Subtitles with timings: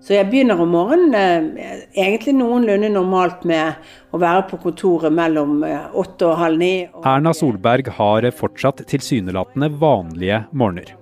[0.00, 3.78] Så jeg begynner om morgenen eh, egentlig noenlunde normalt med
[4.14, 6.70] å være på kontoret mellom eh, åtte og halv ni.
[7.00, 10.92] Erna Solberg har fortsatt tilsynelatende vanlige morgener.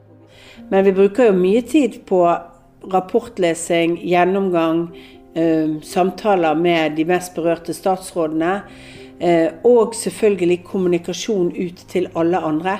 [0.70, 2.22] Men vi bruker jo mye tid på
[2.92, 4.86] rapportlesing, gjennomgang,
[5.34, 8.60] eh, samtaler med de mest berørte statsrådene.
[9.64, 12.74] Og selvfølgelig kommunikasjon ut til alle andre.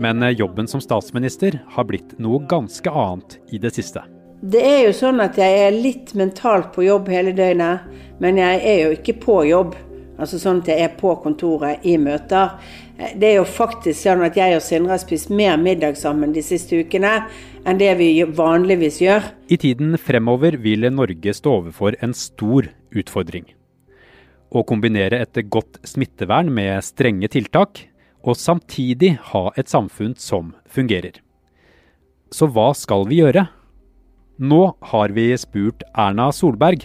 [0.00, 4.00] Men jobben som statsminister har blitt noe ganske annet i det siste.
[4.40, 7.84] Det er jo sånn at jeg er litt mentalt på jobb hele døgnet,
[8.20, 9.76] men jeg er jo ikke på jobb.
[10.14, 12.52] Altså sånn at jeg er på kontoret i møter.
[12.94, 16.44] Det er jo faktisk sånn at jeg og Sindre har spist mer middag sammen de
[16.46, 17.24] siste ukene
[17.66, 19.26] enn det vi vanligvis gjør.
[19.50, 23.48] I tiden fremover vil Norge stå overfor en stor utfordring.
[24.54, 27.88] Å kombinere et godt smittevern med strenge tiltak,
[28.22, 31.18] og samtidig ha et samfunn som fungerer.
[32.30, 33.48] Så hva skal vi gjøre?
[34.36, 36.82] Nå har vi spurt Erna Solberg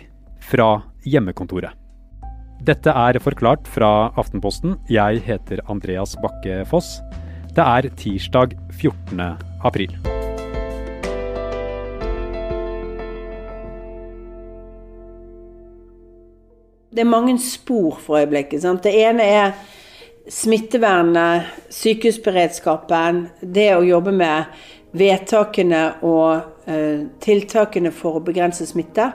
[0.51, 1.73] fra hjemmekontoret.
[2.61, 4.75] Dette er Forklart fra Aftenposten.
[4.85, 6.99] Jeg heter Andreas Bakke Foss.
[7.57, 9.23] Det er tirsdag 14.
[9.65, 9.97] april.
[16.93, 18.61] Det er mange spor for øyeblikket.
[18.61, 18.85] Sant?
[18.85, 19.57] Det ene er
[20.27, 24.59] smittevernet, sykehusberedskapen, det å jobbe med
[24.97, 29.11] vedtakene og eh, tiltakene for å begrense smitte.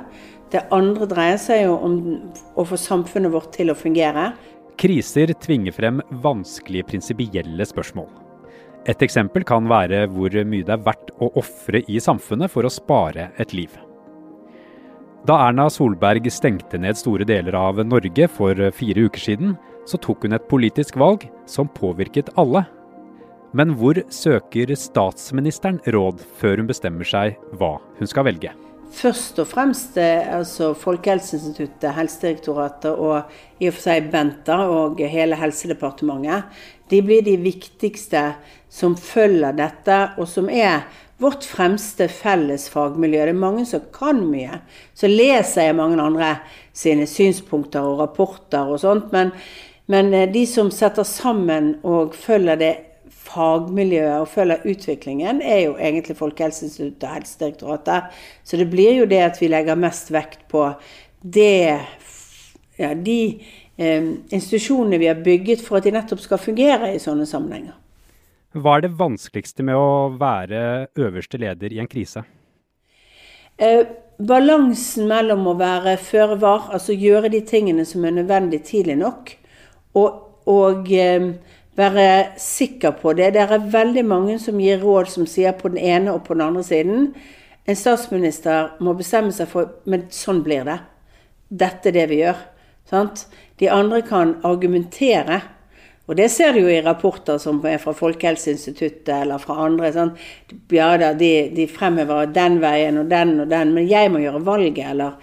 [0.51, 1.97] Det andre dreier seg jo om
[2.55, 4.33] å få samfunnet vårt til å fungere.
[4.79, 8.11] Kriser tvinger frem vanskelige prinsipielle spørsmål.
[8.85, 12.73] Et eksempel kan være hvor mye det er verdt å ofre i samfunnet for å
[12.73, 13.73] spare et liv.
[15.25, 20.25] Da Erna Solberg stengte ned store deler av Norge for fire uker siden, så tok
[20.25, 22.65] hun et politisk valg som påvirket alle.
[23.55, 28.55] Men hvor søker statsministeren råd før hun bestemmer seg hva hun skal velge?
[28.95, 35.39] Først og fremst eh, altså Folkehelseinstituttet, Helsedirektoratet og i og for seg Benta og hele
[35.39, 36.47] Helsedepartementet.
[36.91, 38.23] De blir de viktigste
[38.71, 40.85] som følger dette, og som er
[41.23, 43.25] vårt fremste felles fagmiljø.
[43.25, 44.61] Det er mange som kan mye.
[44.95, 46.37] Så leser jeg mange andre
[46.75, 49.11] sine synspunkter og rapporter og sånt.
[49.15, 49.33] Men,
[49.87, 52.75] men eh, de som setter sammen og følger det
[53.25, 58.17] fagmiljøet og følger utviklingen, er jo egentlig Folkehelseinstituttet og Helsedirektoratet.
[58.45, 60.67] Så det blir jo det at vi legger mest vekt på
[61.25, 61.81] det
[62.79, 63.19] ja, de
[63.77, 67.77] eh, institusjonene vi har bygget for at de nettopp skal fungere i sånne sammenhenger.
[68.55, 72.23] Hva er det vanskeligste med å være øverste leder i en krise?
[73.59, 73.83] Eh,
[74.19, 79.35] balansen mellom å være føre var, altså gjøre de tingene som er nødvendig tidlig nok,
[79.95, 81.31] og, og eh,
[81.77, 82.09] være
[82.41, 83.33] sikker på det.
[83.35, 86.47] Det er veldig mange som gir råd som sier på den ene og på den
[86.47, 87.09] andre siden.
[87.67, 90.79] En statsminister må bestemme seg for Men sånn blir det.
[91.49, 92.39] Dette er det vi gjør.
[92.89, 93.27] Sant?
[93.61, 95.41] De andre kan argumentere.
[96.05, 99.93] Og det ser du jo i rapporter som er fra Folkehelseinstituttet eller fra andre.
[99.95, 100.13] Sånn.
[100.75, 104.45] Ja da, de, de fremhever den veien og den og den, men jeg må gjøre
[104.45, 104.85] valget.
[104.93, 105.17] Eller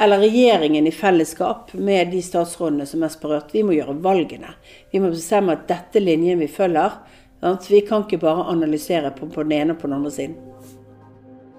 [0.00, 3.50] eller regjeringen i fellesskap med de statsrådene som er mest berørt.
[3.52, 4.54] Vi må gjøre valgene.
[4.92, 6.96] Vi må bestemme at dette er linjen vi følger.
[7.40, 7.68] Sant?
[7.68, 10.38] Vi kan ikke bare analysere på, på den ene og på den andre siden.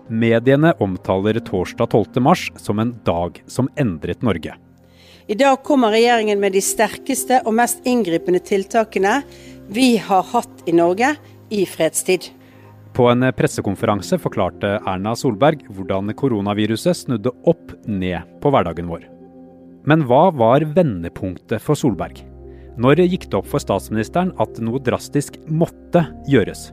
[0.10, 4.58] Mediene omtaler torsdag 12.3 som en dag som endret Norge.
[5.30, 9.22] I dag kommer regjeringen med de sterkeste og mest inngripende tiltakene
[9.72, 11.14] vi har hatt i Norge
[11.54, 12.32] i fredstid.
[12.94, 19.06] På en pressekonferanse forklarte Erna Solberg hvordan koronaviruset snudde opp ned på hverdagen vår.
[19.88, 22.20] Men hva var vendepunktet for Solberg?
[22.82, 26.70] Når gikk det opp for statsministeren at noe drastisk måtte gjøres?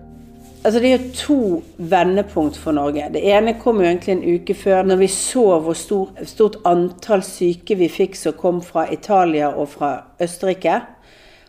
[0.66, 1.38] Altså Det er to
[1.78, 3.06] vendepunkt for Norge.
[3.14, 7.22] Det ene kom jo egentlig en uke før, når vi så hvor stor, stort antall
[7.22, 10.80] syke vi fikk som kom fra Italia og fra Østerrike.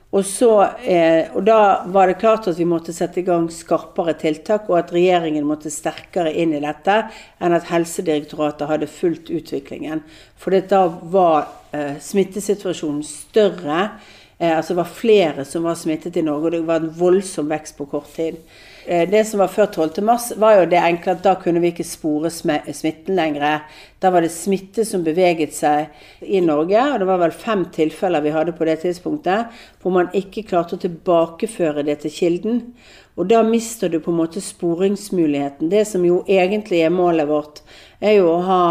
[0.09, 4.15] Og, så, eh, og, da var det klart at vi måtte sette i gang skarpere
[4.17, 6.95] tiltak, og at regjeringen måtte sterkere inn i dette
[7.37, 10.01] enn at Helsedirektoratet hadde fulgt utviklingen.
[10.39, 10.81] For da
[11.13, 13.83] var eh, smittesituasjonen større.
[14.39, 17.53] Eh, altså det var flere som var smittet i Norge, og det var en voldsom
[17.53, 18.41] vekst på kort tid.
[18.85, 21.87] Eh, det som var før 12.3, var jo det enkle at da kunne vi ikke
[21.87, 23.65] spore smitten lenger.
[23.99, 25.91] Da var det smitte som beveget seg
[26.21, 30.13] i Norge, og det var vel fem tilfeller vi hadde på det tidspunktet hvor man
[30.15, 32.63] ikke klarte å tilbakeføre det til kilden.
[33.19, 35.69] Og da mister du på en måte sporingsmuligheten.
[35.71, 37.61] Det som jo egentlig er målet vårt,
[37.99, 38.63] er jo å ha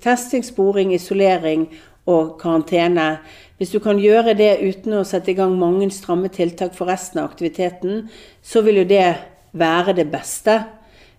[0.00, 1.68] testing, sporing, isolering
[2.08, 3.18] og karantene.
[3.60, 7.20] Hvis du kan gjøre det uten å sette i gang mange stramme tiltak for resten
[7.20, 8.06] av aktiviteten,
[8.40, 9.04] så vil jo det
[9.52, 10.56] være det beste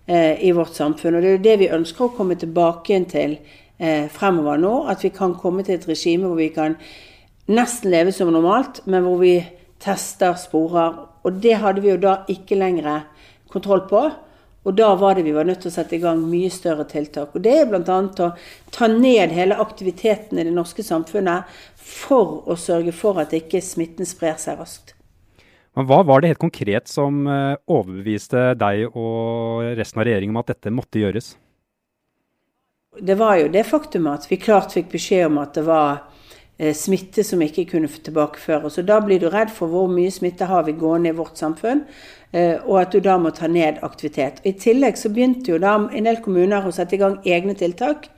[0.06, 1.16] eh, i vårt samfunn.
[1.16, 3.38] Og det er jo det vi ønsker å komme tilbake til
[3.78, 4.74] eh, fremover nå.
[4.92, 6.76] At vi kan komme til et regime hvor vi kan
[7.52, 9.36] nesten leve som normalt, men hvor vi
[9.82, 11.00] tester, sporer.
[11.22, 13.08] Og det hadde vi jo da ikke lenger
[13.52, 14.06] kontroll på.
[14.62, 17.34] Og da var det vi var nødt til å sette i gang mye større tiltak.
[17.34, 17.98] Og det er bl.a.
[17.98, 18.28] å
[18.74, 24.06] ta ned hele aktiviteten i det norske samfunnet for å sørge for at ikke smitten
[24.06, 24.94] sprer seg raskt.
[25.76, 30.42] Men Hva var det helt konkret som eh, overbeviste deg og resten av regjeringen om
[30.42, 31.32] at dette måtte gjøres?
[33.00, 36.02] Det var jo det faktum at vi klart fikk beskjed om at det var
[36.58, 38.76] eh, smitte som ikke kunne tilbakeføres.
[38.82, 41.86] Og da blir du redd for hvor mye smitte har vi gående i vårt samfunn,
[42.36, 44.44] eh, og at du da må ta ned aktivitet.
[44.44, 48.10] I tillegg så begynte jo da en del kommuner å sette i gang egne tiltak.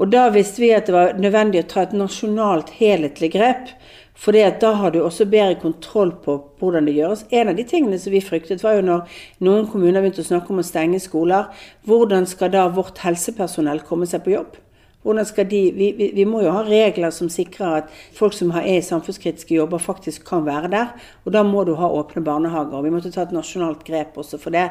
[0.00, 3.74] Og da visste vi at det var nødvendig å ta et nasjonalt helhetlig grep
[4.20, 7.24] for da har du også bedre kontroll på hvordan det gjøres.
[7.32, 10.52] En av de tingene som vi fryktet, var jo når noen kommuner begynte å snakke
[10.52, 11.48] om å stenge skoler.
[11.88, 14.58] Hvordan skal da vårt helsepersonell komme seg på jobb?
[15.00, 18.82] De, vi, vi, vi må jo ha regler som sikrer at folk som er i
[18.84, 20.92] samfunnskritiske jobber, faktisk kan være der.
[21.24, 22.76] Og da må du ha åpne barnehager.
[22.76, 24.68] og Vi måtte ta et nasjonalt grep også for det.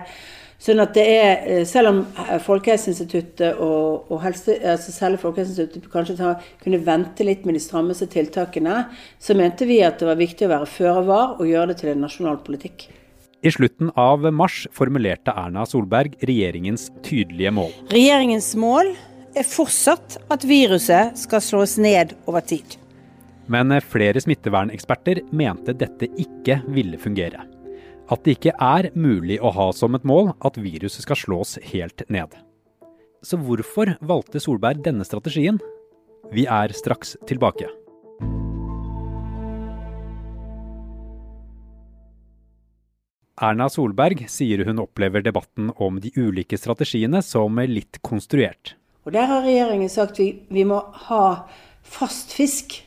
[0.59, 1.99] Sånn at det er, eh, Selv om
[2.43, 6.33] Folkehelseinstituttet og, og helse, altså selv Folkehelseinstituttet kanskje ta,
[6.63, 8.81] kunne vente litt med de strammeste tiltakene,
[9.19, 11.93] så mente vi at det var viktig å være føre var og gjøre det til
[11.93, 12.89] en nasjonal politikk.
[13.39, 17.71] I slutten av mars formulerte Erna Solberg regjeringens tydelige mål.
[17.93, 18.91] Regjeringens mål
[19.39, 22.75] er fortsatt at viruset skal slås ned over tid.
[23.47, 27.47] Men flere smitteverneksperter mente dette ikke ville fungere
[28.09, 32.01] at det ikke er mulig å ha som et mål at viruset skal slås helt
[32.09, 32.33] ned.
[33.21, 35.59] Så hvorfor valgte Solberg denne strategien?
[36.33, 37.69] Vi er straks tilbake.
[43.39, 48.75] Erna Solberg sier hun opplever debatten om de ulike strategiene som litt konstruert.
[49.07, 51.47] Og Der har regjeringen sagt vi, vi må ha
[51.87, 52.81] fast fisk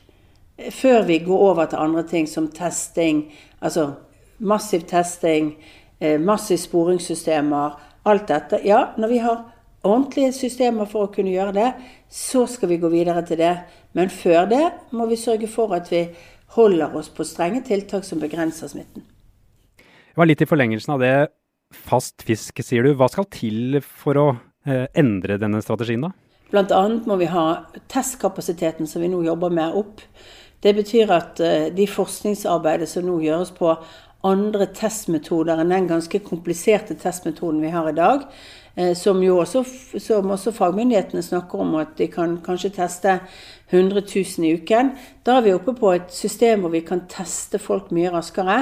[0.71, 3.95] før vi går over til andre ting som testing, altså
[4.39, 5.55] massiv testing,
[6.03, 8.59] massiv massive sporingssystemer, alt dette.
[8.67, 9.43] Ja, når vi har
[9.83, 11.69] ordentlige systemer for å kunne gjøre det,
[12.11, 13.53] så skal vi gå videre til det.
[13.95, 14.63] Men før det
[14.95, 16.05] må vi sørge for at vi
[16.57, 19.05] holder oss på strenge tiltak som begrenser smitten.
[19.77, 21.13] Det var litt i forlengelsen av det.
[21.73, 22.93] Fast fisk, sier du.
[22.97, 24.27] Hva skal til for å
[24.67, 26.13] eh, endre denne strategien, da?
[26.53, 26.83] Bl.a.
[27.09, 27.47] må vi ha
[27.89, 30.03] testkapasiteten som vi nå jobber med, opp.
[30.63, 33.73] Det betyr at eh, de forskningsarbeidet som nå gjøres på
[34.23, 38.27] andre testmetoder enn den ganske kompliserte testmetoden vi har i dag.
[38.75, 39.61] Eh, som jo også,
[40.01, 43.19] som også fagmyndighetene snakker om, at de kan kanskje teste
[43.69, 44.89] 100 000 i uken.
[45.25, 48.57] Da er vi oppe på et system hvor vi kan teste folk mye raskere.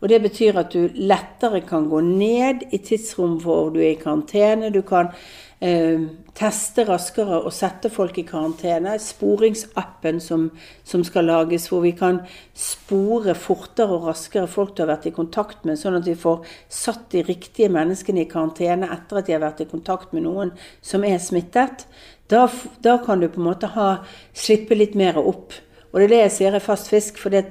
[0.00, 3.98] Og det betyr at du lettere kan gå ned i tidsrom hvor du er i
[3.98, 4.70] karantene.
[4.70, 5.10] Du kan
[5.58, 8.92] teste raskere og sette folk i karantene.
[9.02, 10.44] Sporingsappen som,
[10.86, 12.20] som, skal lages, hvor vi kan
[12.54, 16.46] spore fortere og raskere folk du har vært i kontakt med, sånn at vi får
[16.70, 20.54] satt de riktige menneskene i karantene etter at de har vært i kontakt med noen
[20.78, 21.88] som er smittet.
[22.30, 22.46] Da,
[22.84, 23.90] da kan du på en måte ha,
[24.36, 25.56] slippe litt mer opp.
[25.90, 27.18] Og det er det jeg sier er fast fisk.
[27.18, 27.48] for det,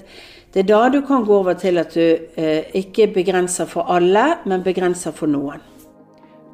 [0.54, 4.38] det er da du kan gå over til at du eh, ikke begrenser for alle,
[4.46, 5.60] men begrenser for noen.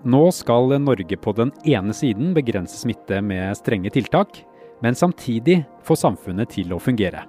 [0.03, 4.41] Nå skal Norge på den ene siden begrense smitte med strenge tiltak,
[4.83, 7.22] men samtidig få samfunnet til å fungere.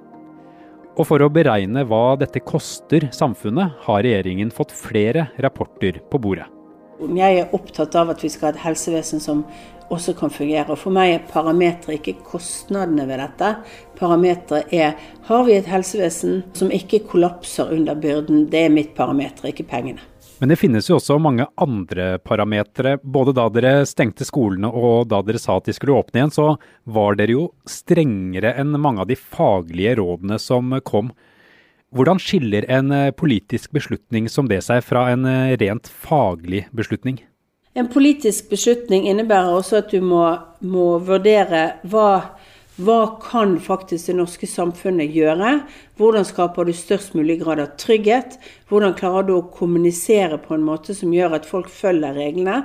[0.99, 6.49] Og for å beregne hva dette koster samfunnet, har regjeringen fått flere rapporter på bordet.
[7.14, 9.45] Jeg er opptatt av at vi skal ha et helsevesen som
[9.95, 10.71] også kan fungere.
[10.75, 13.52] Og For meg er parameteret ikke kostnadene ved dette.
[13.99, 18.49] Parameteret er har vi et helsevesen som ikke kollapser under byrden.
[18.50, 20.02] Det er mitt parameter, ikke pengene.
[20.38, 22.97] Men det finnes jo også mange andre parametere.
[23.03, 26.47] Både da dere stengte skolene og da dere sa at de skulle åpne igjen, så
[26.91, 31.12] var dere jo strengere enn mange av de faglige rådene som kom.
[31.95, 37.21] Hvordan skiller en eh, politisk beslutning som det seg fra en eh, rent faglig beslutning?
[37.79, 40.25] En politisk beslutning innebærer også at du må,
[40.62, 42.09] må vurdere hva
[42.75, 45.61] hva kan faktisk det norske samfunnet gjøre?
[45.95, 48.35] Hvordan skaper du størst mulig grad av trygghet?
[48.66, 52.64] Hvordan klarer du å kommunisere på en måte som gjør at folk følger reglene?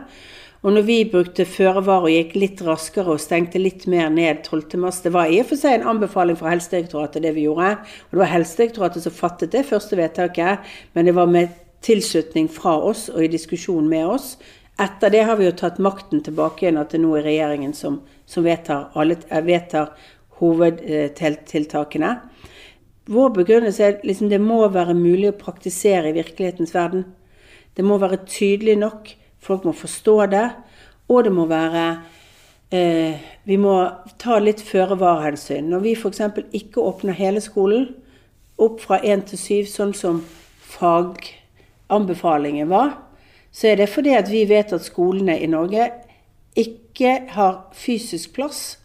[0.65, 4.41] Og når vi brukte føre var og gikk litt raskere og stengte litt mer ned
[4.49, 7.75] 12.3, det var i og for seg en anbefaling fra Helsedirektoratet det vi gjorde.
[8.09, 10.65] Og det var Helsedirektoratet som fattet det første vedtaket,
[10.97, 11.53] men det var med
[11.85, 14.33] tilslutning fra oss og i diskusjon med oss.
[14.79, 17.99] Etter det har vi jo tatt makten tilbake igjen, at det nå er regjeringen som
[18.29, 18.87] som vedtar,
[19.29, 19.89] eh, vedtar
[20.29, 22.19] hovedtiltakene.
[23.05, 27.05] Vår begrunnelse er liksom det må være mulig å praktisere i virkelighetens verden.
[27.75, 29.09] Det må være tydelig nok,
[29.39, 30.51] folk må forstå det,
[31.09, 32.01] og det må være
[32.71, 35.69] eh, vi må ta litt føre-var-hensyn.
[35.69, 36.21] Når vi f.eks.
[36.53, 37.95] ikke åpner hele skolen
[38.57, 40.21] opp fra én til syv, sånn som
[40.77, 43.08] faganbefalingen var,
[43.51, 45.89] så er det fordi at vi vet at skolene i Norge
[46.59, 48.79] ikke har fysisk plass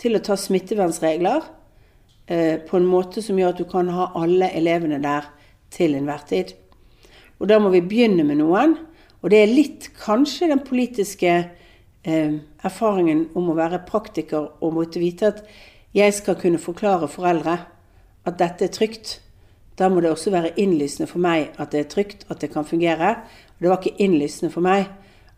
[0.00, 1.42] til å ta smittevernregler
[2.30, 5.28] eh, på en måte som gjør at du kan ha alle elevene der
[5.74, 6.54] til enhver tid.
[7.40, 8.76] Og da må vi begynne med noen.
[9.20, 15.02] Og det er litt kanskje den politiske eh, erfaringen om å være praktiker og måtte
[15.02, 15.42] vite at
[15.96, 17.58] jeg skal kunne forklare foreldre
[18.28, 19.18] at dette er trygt.
[19.76, 22.68] Da må det også være innlysende for meg at det er trygt, at det kan
[22.68, 23.16] fungere.
[23.60, 24.88] Det var ikke innlysende for meg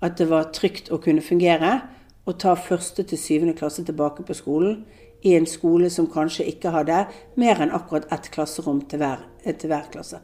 [0.02, 1.80] at det var trygt å kunne fungere
[2.26, 4.84] å ta første til syvende klasse tilbake på skolen
[5.26, 7.04] i en skole som kanskje ikke hadde
[7.38, 10.22] mer enn akkurat ett klasserom til hver, til hver klasse.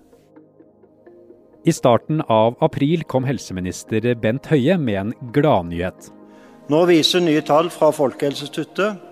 [1.66, 6.12] I starten av april kom helseminister Bent Høie med en gladnyhet.
[6.70, 9.04] Nå viser nye tall fra Folkehelseinstituttet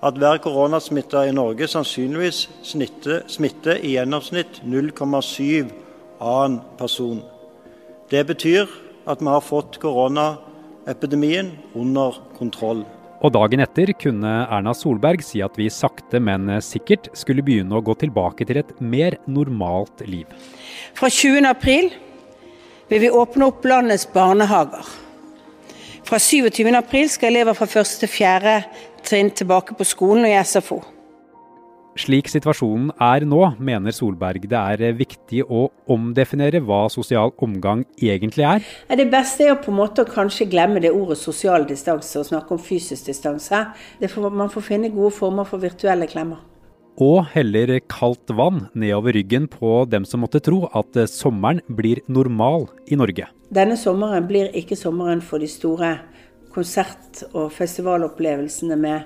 [0.00, 5.68] at hver koronasmitta i Norge sannsynligvis smitter, smitter i gjennomsnitt 0,7
[6.20, 7.20] annen person.
[8.10, 8.66] Det betyr
[9.06, 12.82] at vi har fått koronaepidemien under kontroll.
[13.20, 17.84] Og dagen etter kunne Erna Solberg si at vi sakte, men sikkert skulle begynne å
[17.84, 20.26] gå tilbake til et mer normalt liv.
[20.96, 21.44] Fra 20.
[21.46, 21.92] april
[22.90, 24.88] vil vi åpne opp landets barnehager.
[26.08, 26.66] Fra 27.
[26.74, 27.92] april skal elever fra 1.
[28.00, 28.56] til 4.
[29.06, 30.80] trinn tilbake på skolen og i SFO.
[32.00, 38.46] Slik situasjonen er nå, mener Solberg det er viktig å omdefinere hva sosial omgang egentlig
[38.46, 38.68] er.
[38.88, 42.54] Det beste er på en måte å kanskje glemme det ordet sosial distanse og snakke
[42.56, 43.66] om fysisk distanse.
[44.00, 46.40] Får, man får finne gode former for virtuelle klemmer.
[47.00, 52.70] Og heller kaldt vann nedover ryggen på dem som måtte tro at sommeren blir normal
[52.88, 53.28] i Norge.
[53.52, 55.98] Denne sommeren blir ikke sommeren for de store
[56.54, 59.04] konsert- og festivalopplevelsene med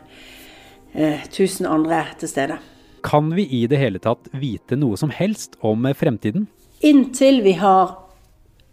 [0.95, 2.61] eh, tusen andre til stede.
[3.05, 6.47] Kan vi i det hele tatt vite noe som helst om fremtiden?
[6.85, 7.99] Inntil vi har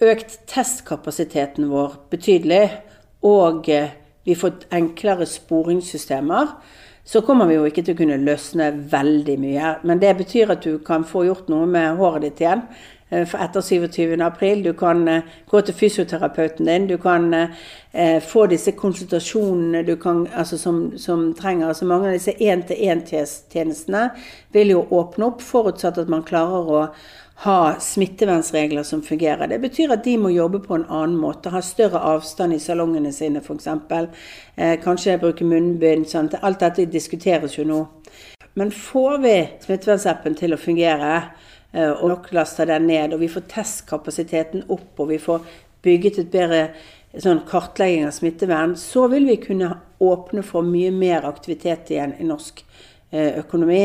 [0.02, 2.64] økt testkapasiteten vår betydelig,
[3.28, 3.92] og eh,
[4.26, 6.56] vi får enklere sporingssystemer,
[7.04, 9.76] så kommer vi jo ikke til å kunne løsne veldig mye.
[9.84, 12.62] Men det betyr at du kan få gjort noe med håret ditt igjen.
[13.12, 14.22] Eh, etter 27.
[14.22, 14.64] april.
[14.64, 16.88] Du kan eh, gå til fysioterapeuten din.
[16.88, 21.68] Du kan eh, få disse konsultasjonene du kan, altså som, som, trenger.
[21.68, 24.06] altså Mange av disse én-til-én-tjenestene
[24.56, 26.86] vil jo åpne opp, forutsatt at man klarer å
[27.44, 29.48] ha smittevernregler som fungerer.
[29.48, 31.52] Det betyr at de må jobbe på en annen måte.
[31.52, 33.68] Ha større avstand i salongene sine, f.eks.
[34.56, 36.08] Eh, kanskje bruke munnbind.
[36.08, 36.40] Sant?
[36.42, 37.86] Alt dette diskuteres jo nå.
[38.56, 41.16] Men får vi smittevernsappen til å fungere,
[41.72, 43.14] og nok laster den ned.
[43.16, 45.46] Og vi får testkapasiteten opp, og vi får
[45.86, 46.64] bygget et bedre
[47.20, 52.28] sånn kartlegging av smittevern, så vil vi kunne åpne for mye mer aktivitet igjen i
[52.28, 52.62] norsk
[53.12, 53.84] eh, økonomi.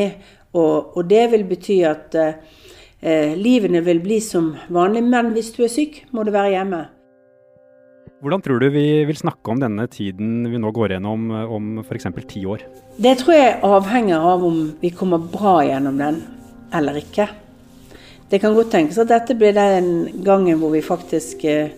[0.55, 5.65] Og, og det vil bety at eh, livene vil bli som vanlig, men hvis du
[5.65, 6.85] er syk, må du være hjemme.
[8.23, 12.07] Hvordan tror du vi vil snakke om denne tiden vi nå går gjennom om f.eks.
[12.25, 12.63] ti år?
[12.97, 16.23] Det tror jeg avhenger av om vi kommer bra gjennom den
[16.73, 17.27] eller ikke.
[18.29, 21.69] Det kan godt tenkes at dette blir den gangen hvor vi faktisk eh,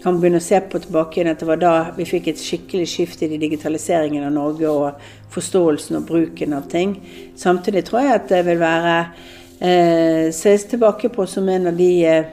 [0.00, 2.86] kan begynne å se på tilbake igjen at det var da vi fikk et skikkelig
[2.88, 5.02] skift i digitaliseringen av Norge og
[5.34, 6.96] forståelsen og bruken av ting.
[7.36, 8.96] Samtidig tror jeg at det vil være
[9.60, 12.32] eh, ses tilbake på som en av de eh,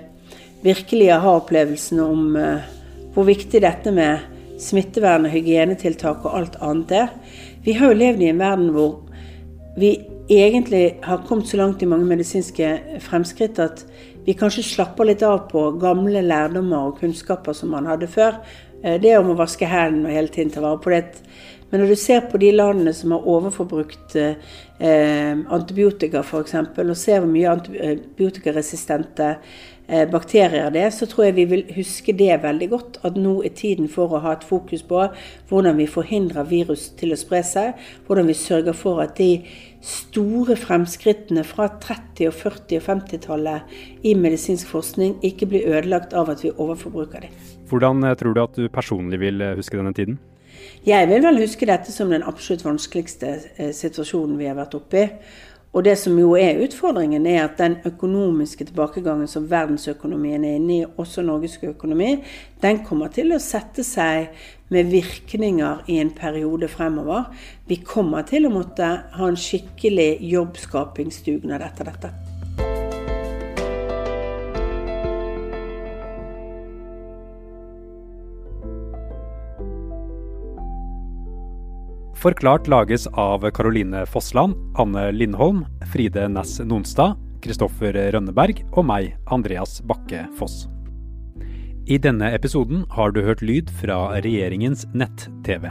[0.64, 2.74] virkelige aha-opplevelsene om eh,
[3.16, 7.12] hvor viktig dette med smittevern og hygienetiltak og alt annet er.
[7.66, 9.02] Vi har jo levd i en verden hvor
[9.78, 9.98] vi
[10.36, 13.86] egentlig har kommet så langt i mange medisinske fremskritt at
[14.28, 18.42] vi kanskje slapper litt av på gamle lærdommer og kunnskaper som man hadde før.
[18.84, 21.22] Eh, det om å vaske hendene og hele tiden ta vare på det.
[21.70, 24.36] Men når du ser på de landene som har overforbrukt eh,
[25.52, 29.34] antibiotika f.eks., og ser hvor mye antibiotikaresistente
[29.88, 33.00] eh, bakterier det er, så tror jeg vi vil huske det veldig godt.
[33.08, 35.10] At nå er tiden for å ha et fokus på
[35.50, 37.76] hvordan vi forhindrer virus til å spre seg.
[38.08, 39.34] Hvordan vi sørger for at de
[39.88, 46.32] store fremskrittene fra 30-, og 40- og 50-tallet i medisinsk forskning ikke blir ødelagt av
[46.34, 47.36] at vi overforbruker dem.
[47.70, 50.20] Hvordan eh, tror du at du personlig vil eh, huske denne tiden?
[50.86, 55.04] Jeg vil vel huske dette som den absolutt vanskeligste eh, situasjonen vi har vært oppe
[55.04, 55.08] i.
[55.76, 60.78] Og det som jo er utfordringen, er at den økonomiske tilbakegangen som verdensøkonomien er inne
[60.78, 62.16] i, også Norges økonomi,
[62.64, 64.32] den kommer til å sette seg
[64.74, 67.30] med virkninger i en periode fremover.
[67.68, 72.16] Vi kommer til å måtte ha en skikkelig jobbskapingsdugnad etter dette.
[82.18, 85.62] Forklart lages av Caroline Fossland, Anne Lindholm,
[85.94, 87.14] Fride Næss Nonstad,
[87.46, 90.66] Kristoffer Rønneberg og meg, Andreas Bakke Foss.
[91.88, 95.70] I denne episoden har du hørt lyd fra regjeringens nett-TV.